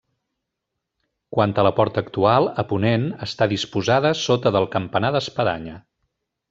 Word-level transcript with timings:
Quant 1.35 1.53
a 1.63 1.65
la 1.67 1.73
porta 1.81 2.03
actual, 2.07 2.49
a 2.63 2.67
ponent, 2.73 3.07
està 3.29 3.51
disposada 3.55 4.13
a 4.17 4.21
sota 4.27 4.57
del 4.59 4.71
campanar 4.79 5.17
d'espadanya. 5.19 5.81